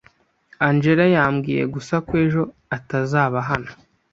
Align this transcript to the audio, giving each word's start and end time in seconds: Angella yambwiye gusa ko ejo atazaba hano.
Angella 0.67 1.05
yambwiye 1.15 1.63
gusa 1.73 1.93
ko 2.07 2.11
ejo 2.23 2.41
atazaba 2.77 3.37
hano. 3.49 3.71